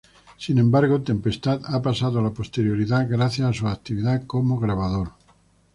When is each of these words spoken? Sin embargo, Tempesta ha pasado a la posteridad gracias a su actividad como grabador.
Sin 0.35 0.57
embargo, 0.57 1.03
Tempesta 1.03 1.59
ha 1.63 1.79
pasado 1.79 2.17
a 2.17 2.23
la 2.23 2.31
posteridad 2.31 3.07
gracias 3.07 3.47
a 3.47 3.53
su 3.53 3.67
actividad 3.67 4.23
como 4.25 4.57
grabador. 4.59 5.11